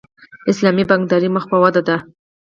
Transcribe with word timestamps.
اسلامي 0.51 0.83
بانکداري 0.89 1.29
مخ 1.35 1.43
په 1.51 1.57
ودې 1.61 1.81
ده 1.87 1.97